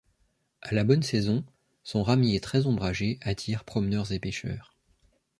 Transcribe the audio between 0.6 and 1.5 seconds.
À la bonne saison,